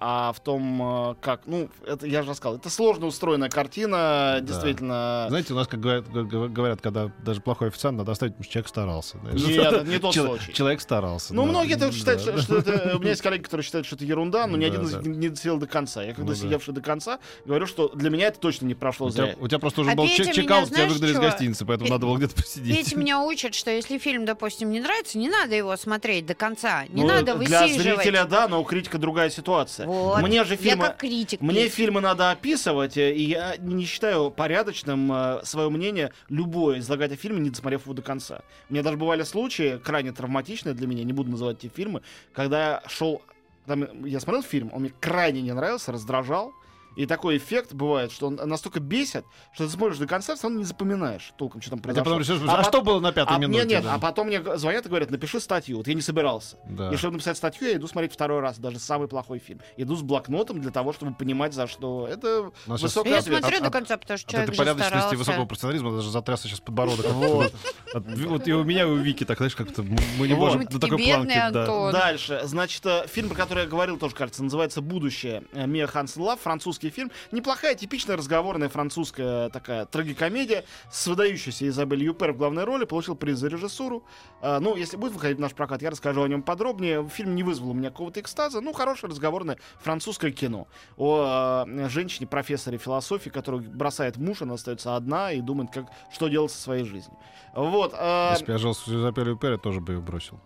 а 0.00 0.32
в 0.34 0.40
том, 0.40 1.10
э, 1.10 1.14
как. 1.20 1.42
Ну, 1.46 1.68
это 1.86 2.06
я 2.06 2.22
же 2.22 2.30
рассказал. 2.30 2.56
Это 2.56 2.70
сложно 2.70 3.06
устроенная 3.06 3.48
картина, 3.48 4.38
действительно. 4.42 4.95
Знаете, 5.28 5.52
у 5.52 5.56
нас, 5.56 5.66
как 5.68 5.80
говорят, 5.80 6.08
говорят, 6.10 6.80
когда 6.80 7.10
даже 7.24 7.40
плохой 7.40 7.68
официант, 7.68 7.98
надо 7.98 8.12
оставить, 8.12 8.34
потому 8.34 8.44
что 8.44 8.52
человек 8.52 8.68
старался. 8.68 9.16
Нет, 9.32 9.58
это 9.72 9.84
не 9.84 9.98
тот 9.98 10.14
Чел- 10.14 10.26
случай. 10.26 10.52
Человек 10.52 10.80
старался. 10.80 11.34
Ну, 11.34 11.42
да. 11.44 11.48
многие 11.48 11.74
это 11.74 11.92
считают, 11.92 12.24
Да, 12.24 12.32
что, 12.32 12.42
что 12.42 12.58
это... 12.58 12.96
У 12.96 13.00
меня 13.00 13.10
есть 13.10 13.22
коллеги, 13.26 13.42
которые 13.42 13.64
считают, 13.64 13.86
что 13.86 13.96
это 13.96 14.04
ерунда, 14.04 14.46
но 14.46 14.56
ни 14.56 14.62
Да, 14.68 14.72
один 14.72 14.82
из 14.86 14.92
них 14.94 15.06
не 15.16 15.28
досидел 15.28 15.58
до 15.58 15.66
конца. 15.66 16.02
Я, 16.02 16.14
когда 16.14 16.22
Ну 16.32 16.36
да. 16.36 16.42
сидевший 16.42 16.74
до 16.74 16.80
конца, 16.80 17.18
говорю, 17.44 17.66
что 17.66 17.88
для 17.94 18.10
меня 18.10 18.28
это 18.28 18.38
точно 18.40 18.66
не 18.66 18.74
прошло 18.74 19.08
У 19.08 19.10
тебя, 19.10 19.24
зря. 19.26 19.34
у 19.40 19.48
тебя 19.48 19.58
просто 19.58 19.80
уже 19.82 19.90
А 19.92 19.94
был 19.94 20.06
чек- 20.08 20.32
чекаут, 20.32 20.70
тебя 20.70 20.86
выгнали 20.86 21.12
из 21.12 21.18
гостиницы, 21.18 21.64
поэтому 21.64 21.86
Пе- 21.88 21.92
надо 21.94 22.06
было 22.06 22.16
где-то 22.16 22.34
посидеть. 22.36 22.76
Петя 22.76 22.96
меня 22.96 23.20
учит, 23.22 23.54
что 23.54 23.70
если 23.70 23.98
фильм, 23.98 24.24
допустим, 24.24 24.70
не 24.70 24.80
нравится, 24.80 25.18
не 25.18 25.28
надо 25.28 25.54
его 25.54 25.76
смотреть 25.76 26.26
до 26.26 26.34
конца. 26.34 26.84
Не 26.88 27.02
Ну, 27.02 27.08
надо 27.08 27.34
Для 27.34 27.34
высиживать. 27.62 27.98
зрителя, 28.02 28.24
да, 28.24 28.48
но 28.48 28.60
у 28.60 28.64
критика 28.64 28.98
другая 28.98 29.30
ситуация. 29.30 29.86
Вот. 29.86 30.22
Мне 30.22 30.44
же 30.44 30.54
Я 30.54 30.56
фильмы... 30.56 30.84
как 30.86 30.98
критик. 30.98 31.40
Мне 31.40 31.64
Петь. 31.64 31.74
фильмы 31.74 32.00
надо 32.00 32.30
описывать, 32.30 32.96
э, 32.96 33.12
и 33.14 33.22
я 33.30 33.56
не 33.58 33.84
считаю 33.84 34.30
порядочным 34.30 34.85
э, 34.94 35.40
свое 35.44 35.68
мнение 35.70 36.12
любое 36.28 36.78
излагать 36.78 37.12
о 37.12 37.16
фильме, 37.16 37.40
не 37.40 37.50
досмотрев 37.50 37.82
его 37.82 37.94
до 37.94 38.02
конца. 38.02 38.42
У 38.68 38.72
меня 38.72 38.82
даже 38.82 38.96
бывали 38.96 39.22
случаи, 39.22 39.78
крайне 39.78 40.12
травматичные 40.12 40.74
для 40.74 40.86
меня, 40.86 41.04
не 41.04 41.12
буду 41.12 41.30
называть 41.30 41.64
эти 41.64 41.72
фильмы, 41.72 42.02
когда 42.32 42.58
я 42.58 42.82
шел, 42.88 43.22
там, 43.66 44.04
я 44.04 44.20
смотрел 44.20 44.42
фильм, 44.42 44.70
он 44.72 44.82
мне 44.82 44.92
крайне 45.00 45.42
не 45.42 45.52
нравился, 45.52 45.92
раздражал, 45.92 46.52
и 46.96 47.06
такой 47.06 47.36
эффект 47.36 47.72
бывает, 47.74 48.10
что 48.10 48.26
он 48.28 48.36
настолько 48.36 48.80
бесит, 48.80 49.24
что 49.52 49.66
ты 49.66 49.70
смотришь 49.72 49.98
до 49.98 50.06
конца, 50.06 50.34
все 50.34 50.44
равно 50.44 50.58
не 50.58 50.64
запоминаешь 50.64 51.32
толком, 51.36 51.60
что 51.60 51.70
там 51.70 51.78
А 51.80 51.82
произошло. 51.82 52.04
потом 52.04 52.18
решишь, 52.20 52.40
а, 52.48 52.56
пот- 52.56 52.66
что 52.66 52.82
было 52.82 53.00
на 53.00 53.12
пятой 53.12 53.36
а, 53.36 53.38
минуте? 53.38 53.58
Нет, 53.60 53.68
нет, 53.68 53.84
да? 53.84 53.94
а 53.94 53.98
потом 53.98 54.26
мне 54.28 54.42
звонят 54.56 54.86
и 54.86 54.88
говорят, 54.88 55.10
напиши 55.10 55.40
статью. 55.40 55.78
Вот 55.78 55.86
я 55.88 55.94
не 55.94 56.00
собирался. 56.00 56.56
Да. 56.68 56.90
И 56.90 56.96
чтобы 56.96 57.14
написать 57.14 57.36
статью, 57.36 57.68
я 57.68 57.74
иду 57.76 57.86
смотреть 57.86 58.12
второй 58.12 58.40
раз, 58.40 58.58
даже 58.58 58.78
самый 58.78 59.08
плохой 59.08 59.38
фильм. 59.38 59.60
Иду 59.76 59.94
с 59.96 60.02
блокнотом 60.02 60.60
для 60.60 60.70
того, 60.70 60.92
чтобы 60.92 61.14
понимать, 61.14 61.52
за 61.54 61.66
что. 61.66 62.06
Это 62.10 62.50
У 62.66 62.70
нас 62.70 62.80
щас- 62.80 62.82
высокая 62.94 63.14
Я 63.14 63.22
смотрю 63.22 63.56
От- 63.56 63.60
до 63.62 63.66
от- 63.68 63.72
конца, 63.72 63.96
потому 63.96 64.18
что 64.18 64.26
От 64.26 64.30
человек 64.32 64.48
этой 64.48 64.54
же 64.56 64.58
порядочности 64.58 64.94
и 64.94 64.98
старался. 64.98 65.16
высокого 65.18 65.46
профессионализма 65.46 65.96
даже 65.96 66.10
затрясся 66.10 66.48
сейчас 66.48 66.60
подбородок. 66.60 67.06
Вот. 67.12 67.52
От- 67.94 68.04
Вот 68.26 68.48
и 68.48 68.52
у 68.52 68.64
меня, 68.64 68.82
и 68.82 68.86
у 68.86 68.96
Вики, 68.96 69.24
так, 69.24 69.36
знаешь, 69.38 69.54
как-то 69.54 69.82
мы 69.82 70.28
не 70.28 70.34
можем 70.34 70.66
такие 70.66 70.80
такой. 70.80 71.34
Антон. 71.36 71.92
Дальше. 71.92 72.40
Значит, 72.44 72.84
э, 72.86 73.06
фильм, 73.08 73.28
про 73.28 73.36
который 73.36 73.64
я 73.64 73.68
говорил, 73.68 73.98
тоже, 73.98 74.14
кажется, 74.14 74.42
называется 74.42 74.80
«Будущее». 74.80 75.42
Э, 75.52 75.66
Мия 75.66 75.86
Хансен 75.86 76.22
Лав, 76.22 76.40
французский 76.40 76.85
фильм. 76.90 77.10
Неплохая, 77.32 77.74
типичная 77.74 78.16
разговорная 78.16 78.68
французская 78.68 79.48
такая 79.50 79.86
трагикомедия 79.86 80.64
с 80.90 81.06
выдающейся 81.06 81.68
Изабель 81.68 82.04
Юпер 82.04 82.32
в 82.32 82.36
главной 82.36 82.64
роли. 82.64 82.84
Получил 82.84 83.16
приз 83.16 83.38
за 83.38 83.48
режиссуру. 83.48 84.04
Э, 84.42 84.58
Ну, 84.58 84.76
если 84.76 84.96
будет 84.96 85.12
выходить 85.12 85.38
в 85.38 85.40
наш 85.40 85.52
прокат, 85.52 85.82
я 85.82 85.90
расскажу 85.90 86.22
о 86.22 86.28
нем 86.28 86.42
подробнее. 86.42 87.08
Фильм 87.08 87.34
не 87.34 87.42
вызвал 87.42 87.70
у 87.70 87.74
меня 87.74 87.90
какого-то 87.90 88.20
экстаза. 88.20 88.60
Ну, 88.60 88.72
хорошее 88.72 89.10
разговорное 89.10 89.58
французское 89.80 90.30
кино. 90.30 90.66
О 90.96 91.64
э, 91.66 91.88
женщине, 91.88 92.26
профессоре 92.26 92.78
философии, 92.78 93.30
которая 93.30 93.60
бросает 93.62 94.16
муж, 94.16 94.42
она 94.42 94.54
остается 94.54 94.96
одна 94.96 95.32
и 95.32 95.40
думает, 95.40 95.70
как, 95.72 95.86
что 96.12 96.28
делать 96.28 96.52
со 96.52 96.60
своей 96.60 96.84
жизнью. 96.84 97.16
Вот. 97.54 97.94
э, 97.96 98.30
Если 98.32 98.44
бы 98.46 98.52
я 98.52 98.58
жил 98.58 98.74
с 98.74 98.88
Изабелью 98.88 99.36
Перри, 99.36 99.56
тоже 99.56 99.80
бы 99.80 99.94
ее 99.94 100.00
бросил. 100.00 100.40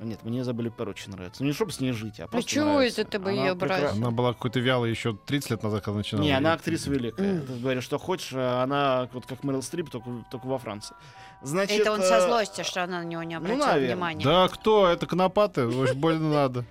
Нет, 0.00 0.24
мне 0.24 0.40
Изабель 0.40 0.66
Юпер 0.66 0.88
очень 0.88 1.12
нравится. 1.12 1.42
Ну, 1.42 1.48
не 1.48 1.52
чтобы 1.52 1.72
с 1.72 1.80
ней 1.80 1.92
жить, 1.92 2.20
а 2.20 2.26
просто 2.26 2.50
чего 2.50 2.64
нравится. 2.66 3.02
это 3.02 3.10
ты 3.12 3.18
бы 3.18 3.30
Она 3.30 3.42
её 3.44 3.54
прекра-? 3.54 3.90
Она 3.92 4.10
была 4.10 4.32
какой-то 4.32 4.58
вялой 4.60 4.90
еще 4.90 5.16
30 5.26 5.50
лет 5.50 5.62
назад, 5.62 5.82
когда 5.84 5.98
начинала. 5.98 6.24
Не, 6.24 6.32
она 6.32 6.52
И- 6.52 6.56
актриса 6.56 6.90
великая. 6.90 7.40
Ты 7.40 7.52
говоришь, 7.58 7.84
что 7.84 7.98
хочешь, 7.98 8.32
а 8.34 8.62
она 8.62 9.08
вот 9.12 9.26
как 9.26 9.44
Мэрил 9.44 9.62
Стрип, 9.62 9.90
только, 9.90 10.08
только 10.30 10.46
во 10.46 10.58
Франции. 10.58 10.96
Значит, 11.42 11.80
Это 11.80 11.92
он 11.92 12.02
со 12.02 12.16
э, 12.16 12.20
злости, 12.26 12.62
что 12.62 12.84
она 12.84 13.00
на 13.00 13.04
него 13.04 13.22
не 13.22 13.34
обратила 13.34 13.64
наверное. 13.66 13.94
внимания. 13.94 14.24
Да 14.24 14.48
кто? 14.48 14.86
Это 14.86 15.06
конопаты. 15.06 15.66
Очень 15.66 15.94
больно 15.98 16.30
надо. 16.30 16.64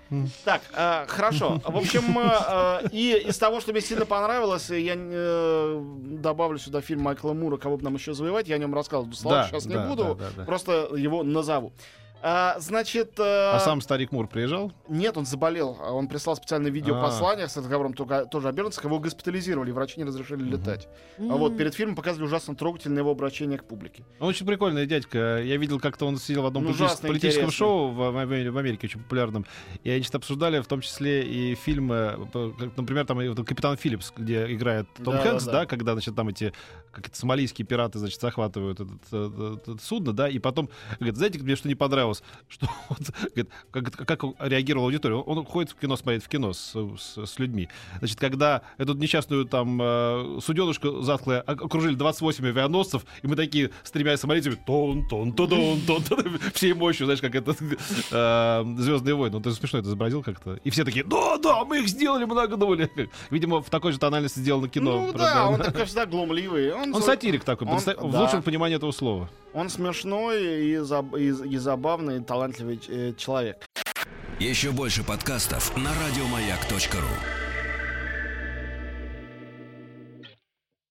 Так, 0.45 0.62
э, 0.74 1.05
хорошо. 1.07 1.59
В 1.65 1.75
общем, 1.77 2.17
э, 2.19 2.88
и 2.91 3.13
из 3.27 3.38
того, 3.38 3.62
что 3.62 3.71
мне 3.71 3.81
сильно 3.81 4.05
понравилось, 4.05 4.69
я 4.69 4.95
добавлю 6.19 6.57
сюда 6.59 6.81
фильм 6.81 7.01
Майкла 7.01 7.33
Мура 7.33 7.57
«Кого 7.57 7.77
бы 7.77 7.83
нам 7.83 7.95
еще 7.95 8.13
завоевать». 8.13 8.48
Я 8.48 8.55
о 8.55 8.59
нем 8.59 8.74
рассказывал. 8.74 9.12
Сейчас 9.13 9.65
не 9.65 9.77
буду, 9.77 10.19
просто 10.45 10.89
его 10.95 11.24
назову. 11.24 11.74
А, 12.21 12.57
значит... 12.59 13.17
э, 13.19 13.23
А 13.23 13.59
сам 13.59 13.81
старик 13.81 14.11
Мур 14.11 14.27
приезжал? 14.27 14.73
Нет, 14.89 15.17
он 15.17 15.25
заболел. 15.25 15.77
А 15.81 15.91
Он 15.93 16.07
прислал 16.07 16.35
специальное 16.35 16.69
видеопослание 16.71 17.47
с 17.47 17.55
разговором 17.55 17.93
только, 17.93 18.25
тоже 18.25 18.49
о 18.49 18.51
беженцах. 18.51 18.83
Его 18.83 18.99
госпитализировали, 18.99 19.71
врачи 19.71 19.95
не 19.97 20.03
разрешили 20.03 20.43
летать. 20.43 20.88
А 21.17 21.35
вот 21.35 21.57
перед 21.57 21.73
фильмом 21.73 21.95
показывали 21.95 22.27
ужасно 22.27 22.55
трогательное 22.55 22.99
его 22.99 23.11
обращение 23.11 23.57
к 23.57 23.63
публике. 23.63 24.03
Он 24.19 24.27
очень 24.27 24.45
прикольный 24.45 24.85
дядька. 24.85 25.41
Я 25.41 25.57
видел, 25.57 25.79
как-то 25.79 26.05
он 26.05 26.17
сидел 26.17 26.41
в 26.43 26.45
одном 26.47 26.63
Ну, 26.63 26.69
политическом, 26.69 26.88
ужасно 26.88 27.07
политическом 27.07 27.43
интересно. 27.45 27.57
шоу 27.65 27.88
в, 27.89 27.95
в 28.11 28.17
Амери- 28.17 28.49
в 28.49 28.57
Америке, 28.57 28.88
очень 28.88 28.99
популярном. 29.01 29.45
И 29.83 29.89
они 29.89 30.03
что-то 30.03 30.17
обсуждали, 30.17 30.59
в 30.59 30.67
том 30.67 30.81
числе 30.81 31.23
и 31.23 31.55
фильмы, 31.55 32.27
как, 32.33 32.77
например, 32.77 33.05
там 33.05 33.19
«Капитан 33.45 33.77
Филлипс», 33.77 34.11
где 34.17 34.51
играет 34.53 34.88
Том 35.03 35.13
Да, 35.15 35.21
Хэнкс, 35.21 35.45
да, 35.45 35.51
да, 35.51 35.59
да. 35.61 35.65
когда, 35.67 35.93
значит, 35.93 36.15
там 36.15 36.27
эти 36.29 36.53
как 36.91 37.07
это 37.07 37.15
сомалийские 37.17 37.65
пираты, 37.67 37.99
значит, 37.99 38.19
захватывают 38.19 38.79
этот, 38.79 39.05
этот- 39.13 39.61
этот 39.61 39.81
судно, 39.83 40.11
да, 40.11 40.27
и 40.27 40.39
потом, 40.39 40.69
говорит, 40.97 41.17
знаете, 41.17 41.38
мне 41.39 41.55
что 41.55 41.67
не 41.67 41.75
понравилось, 41.75 42.09
что 42.50 42.68
вот, 42.89 43.00
говорит, 43.36 43.50
как, 43.72 44.08
как 44.20 44.24
реагировала 44.39 44.88
аудитория, 44.88 45.16
он, 45.16 45.38
он 45.39 45.46
ходит 45.46 45.72
в 45.72 45.75
кино 45.75 45.96
смотреть 45.96 46.24
в 46.24 46.28
кино 46.28 46.54
с, 46.54 46.74
с- 46.98 47.25
с 47.25 47.39
людьми, 47.39 47.70
значит, 48.00 48.20
когда 48.20 48.62
эту 48.78 48.94
несчастную 48.94 49.46
там 49.46 49.80
э, 49.82 50.39
суденушку 50.44 51.01
затхлая 51.01 51.42
ок- 51.42 51.63
окружили 51.66 51.96
28 51.96 52.46
авианосцев, 52.48 53.06
и 53.22 53.28
мы 53.28 53.36
такие 53.36 53.70
с 53.84 53.92
тремя 53.92 54.18
сомалийцами, 54.18 54.56
тон, 54.66 55.08
тон, 55.08 55.34
тон, 55.34 55.50
тон, 55.50 55.82
тон, 55.88 56.04
тон, 56.04 56.39
всей 56.54 56.74
мощью, 56.74 57.06
знаешь, 57.06 57.22
как 57.22 57.36
это 57.36 57.54
Звездные 58.80 59.16
войны, 59.16 59.38
ну 59.38 59.42
ты 59.42 59.51
смешно 59.51 59.80
это 59.80 59.88
изобразил 59.89 60.24
как-то, 60.24 60.56
и 60.63 60.70
все 60.70 60.84
такие, 60.84 61.04
да, 61.06 61.38
да, 61.38 61.63
мы 61.66 61.80
их 61.80 61.88
сделали, 61.88 62.25
мы 62.25 62.36
нагнули, 62.36 62.89
видимо, 63.30 63.62
в 63.62 63.70
такой 63.70 63.92
же 63.92 64.00
тональности 64.00 64.39
сделано 64.39 64.68
кино. 64.68 65.08
Ну 65.08 65.13
да, 65.13 65.48
он 65.50 65.58
такой 65.60 65.86
всегда 65.86 66.06
глумливый. 66.06 66.74
Он, 66.74 66.94
он 66.96 67.01
сатирик 67.04 67.44
такой, 67.44 67.68
он- 67.68 67.78
в 67.80 68.12
да. 68.12 68.22
лучшем 68.22 68.42
понимании 68.44 68.78
этого 68.78 68.92
слова. 68.92 69.30
Он 69.54 69.70
смешной 69.70 70.63
и, 70.66 70.75
заб- 70.75 71.20
и- 71.20 71.50
и 71.56 71.58
забавный, 71.58 71.99
и 72.12 72.20
талантливый 72.22 72.79
э, 72.88 73.13
человек. 73.18 73.65
Еще 74.39 74.72
больше 74.72 75.03
подкастов 75.03 75.75
на 75.75 75.91
радиомаяк.ру. 75.94 77.49